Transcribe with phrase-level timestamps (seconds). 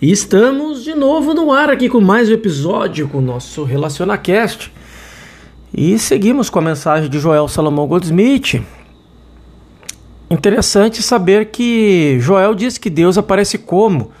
[0.00, 4.72] E estamos de novo no ar aqui com mais um episódio com o nosso RelacionaCast.
[5.74, 8.62] E seguimos com a mensagem de Joel Salomão Goldsmith.
[10.30, 14.12] Interessante saber que Joel diz que Deus aparece como?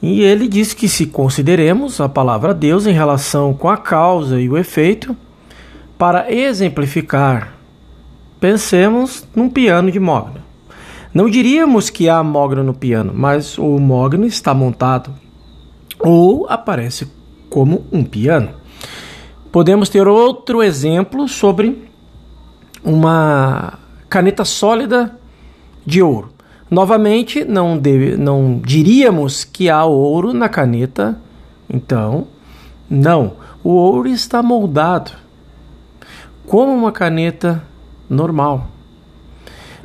[0.00, 4.48] E ele diz que se consideremos a palavra Deus em relação com a causa e
[4.48, 5.14] o efeito,
[5.98, 7.52] para exemplificar,
[8.40, 10.45] pensemos num piano de mogno.
[11.16, 15.14] Não diríamos que há mogno no piano, mas o mogno está montado
[15.98, 17.10] ou aparece
[17.48, 18.50] como um piano.
[19.50, 21.88] Podemos ter outro exemplo sobre
[22.84, 23.78] uma
[24.10, 25.18] caneta sólida
[25.86, 26.34] de ouro.
[26.70, 31.18] Novamente, não, deve, não diríamos que há ouro na caneta,
[31.66, 32.26] então,
[32.90, 33.36] não.
[33.64, 35.12] O ouro está moldado
[36.46, 37.64] como uma caneta
[38.06, 38.75] normal.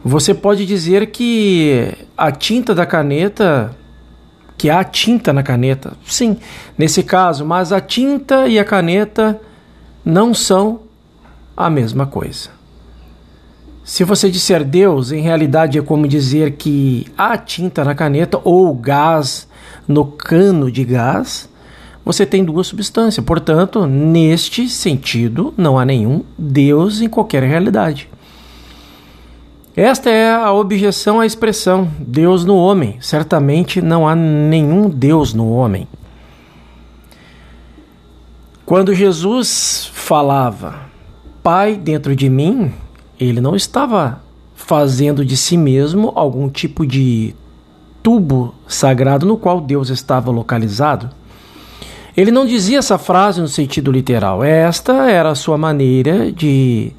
[0.04, 3.76] Você pode dizer que a tinta da caneta,
[4.58, 6.38] que há tinta na caneta, sim,
[6.76, 9.40] nesse caso, mas a tinta e a caneta
[10.04, 10.82] não são
[11.56, 12.50] a mesma coisa.
[13.84, 18.74] Se você disser Deus, em realidade é como dizer que há tinta na caneta ou
[18.74, 19.48] gás
[19.88, 21.50] no cano de gás,
[22.04, 23.26] você tem duas substâncias.
[23.26, 28.11] Portanto, neste sentido, não há nenhum Deus em qualquer realidade.
[29.76, 32.98] Esta é a objeção à expressão Deus no homem.
[33.00, 35.88] Certamente não há nenhum Deus no homem.
[38.66, 40.92] Quando Jesus falava
[41.42, 42.74] Pai dentro de mim,
[43.20, 44.22] ele não estava
[44.54, 47.34] fazendo de si mesmo algum tipo de
[48.04, 51.10] tubo sagrado no qual Deus estava localizado.
[52.16, 54.44] Ele não dizia essa frase no sentido literal.
[54.44, 56.92] Esta era a sua maneira de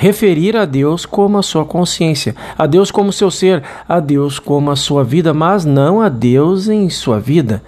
[0.00, 4.70] referir a Deus como a sua consciência, a Deus como seu ser, a Deus como
[4.70, 7.60] a sua vida, mas não a Deus em sua vida.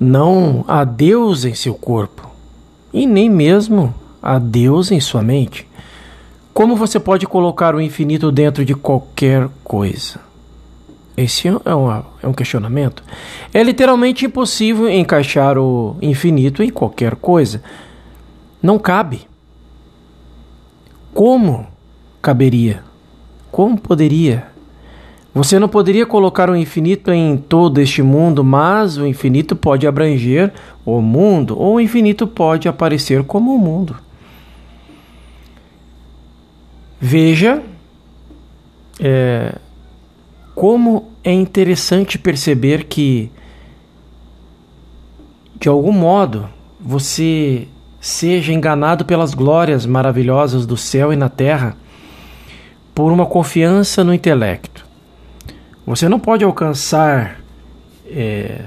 [0.00, 2.28] Não a Deus em seu corpo
[2.92, 5.64] e nem mesmo a Deus em sua mente.
[6.52, 10.18] Como você pode colocar o infinito dentro de qualquer coisa?
[11.16, 13.00] Esse é um, é um questionamento.
[13.54, 17.62] É literalmente impossível encaixar o infinito em qualquer coisa.
[18.60, 19.28] Não cabe.
[21.16, 21.66] Como
[22.20, 22.84] caberia?
[23.50, 24.48] Como poderia?
[25.32, 30.52] Você não poderia colocar o infinito em todo este mundo, mas o infinito pode abranger
[30.84, 33.96] o mundo, ou o infinito pode aparecer como o mundo.
[37.00, 37.62] Veja
[39.00, 39.54] é,
[40.54, 43.30] como é interessante perceber que,
[45.58, 46.46] de algum modo,
[46.78, 47.68] você
[48.06, 51.76] seja enganado pelas glórias maravilhosas do céu e na terra
[52.94, 54.86] por uma confiança no intelecto.
[55.84, 57.40] Você não pode alcançar
[58.06, 58.60] é,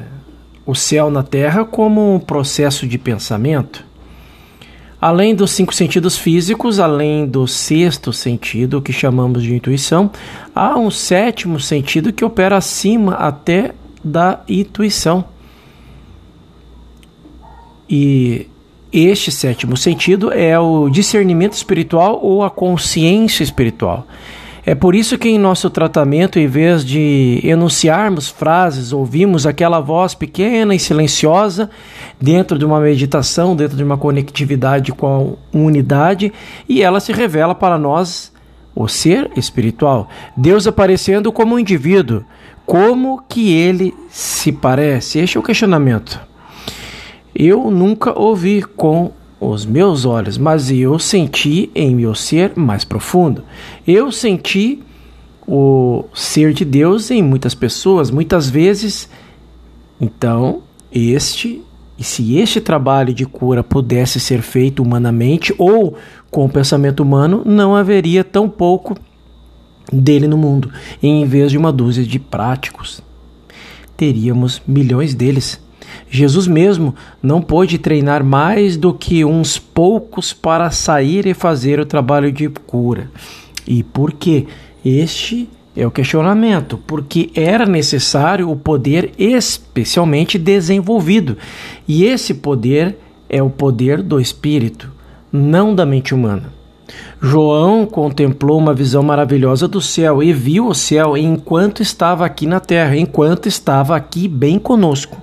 [0.66, 3.86] o céu na terra como um processo de pensamento.
[5.00, 10.12] Além dos cinco sentidos físicos, além do sexto sentido que chamamos de intuição,
[10.54, 13.74] há um sétimo sentido que opera acima até
[14.04, 15.24] da intuição.
[17.90, 18.50] E
[18.92, 24.08] este sétimo sentido é o discernimento espiritual ou a consciência espiritual.
[24.66, 30.14] É por isso que em nosso tratamento, em vez de enunciarmos frases, ouvimos aquela voz
[30.14, 31.70] pequena e silenciosa
[32.22, 36.32] dentro de uma meditação, dentro de uma conectividade com a unidade,
[36.68, 38.32] e ela se revela para nós
[38.76, 40.08] o ser espiritual,
[40.38, 42.24] Deus aparecendo como um indivíduo,
[42.66, 45.20] como que ele se parece?
[45.20, 46.29] Este é o questionamento
[47.40, 53.44] eu nunca ouvi com os meus olhos, mas eu senti em meu ser mais profundo.
[53.88, 54.84] Eu senti
[55.48, 59.10] o ser de Deus em muitas pessoas, muitas vezes.
[60.02, 61.64] Então, este
[61.98, 65.98] e se este trabalho de cura pudesse ser feito humanamente ou
[66.32, 68.96] com o pensamento humano, não haveria tão pouco
[69.92, 70.72] dele no mundo.
[71.02, 73.02] em vez de uma dúzia de práticos,
[73.98, 75.60] teríamos milhões deles.
[76.10, 81.86] Jesus mesmo não pôde treinar mais do que uns poucos para sair e fazer o
[81.86, 83.10] trabalho de cura.
[83.68, 84.48] E por quê?
[84.84, 91.38] Este é o questionamento, porque era necessário o poder especialmente desenvolvido.
[91.88, 92.98] E esse poder
[93.30, 94.92] é o poder do espírito,
[95.32, 96.60] não da mente humana.
[97.22, 102.60] João contemplou uma visão maravilhosa do céu e viu o céu enquanto estava aqui na
[102.60, 105.22] terra, enquanto estava aqui bem conosco.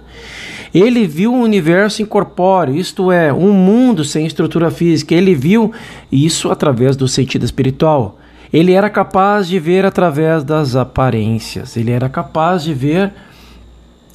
[0.76, 5.14] Ele viu um universo incorpóreo, isto é, um mundo sem estrutura física.
[5.14, 5.72] Ele viu
[6.12, 8.18] isso através do sentido espiritual.
[8.52, 13.10] Ele era capaz de ver através das aparências, ele era capaz de ver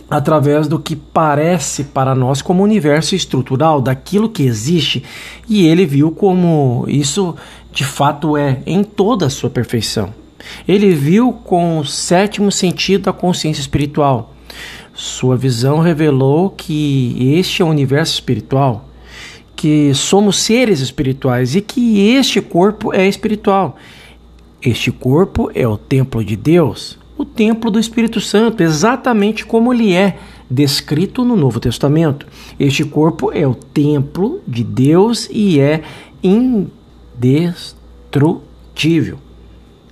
[0.07, 5.03] através do que parece para nós como universo estrutural, daquilo que existe,
[5.49, 7.35] e ele viu como isso
[7.71, 10.13] de fato é em toda a sua perfeição.
[10.67, 14.35] Ele viu com o sétimo sentido a consciência espiritual.
[15.01, 18.87] Sua visão revelou que este é o universo espiritual,
[19.55, 23.77] que somos seres espirituais e que este corpo é espiritual.
[24.61, 29.93] Este corpo é o templo de Deus o templo do Espírito Santo, exatamente como ele
[29.93, 30.17] é
[30.49, 32.25] descrito no Novo Testamento.
[32.59, 35.83] Este corpo é o templo de Deus e é
[36.23, 39.19] indestrutível.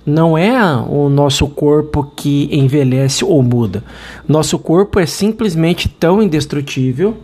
[0.04, 0.58] Não é
[0.88, 3.84] o nosso corpo que envelhece ou muda.
[4.26, 7.18] Nosso corpo é simplesmente tão indestrutível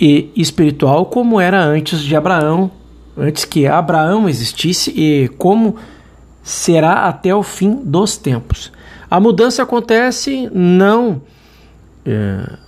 [0.00, 2.70] e espiritual como era antes de Abraão,
[3.16, 5.76] antes que Abraão existisse e como
[6.42, 8.72] será até o fim dos tempos.
[9.10, 11.22] A mudança acontece não
[12.04, 12.58] é,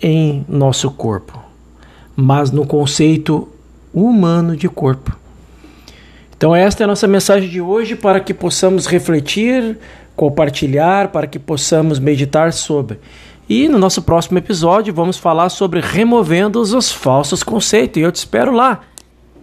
[0.00, 1.38] em nosso corpo,
[2.16, 3.48] mas no conceito
[3.92, 5.16] humano de corpo.
[6.38, 9.76] Então, esta é a nossa mensagem de hoje para que possamos refletir,
[10.14, 13.00] compartilhar, para que possamos meditar sobre.
[13.48, 18.00] E no nosso próximo episódio vamos falar sobre removendo os falsos conceitos.
[18.00, 18.82] E eu te espero lá.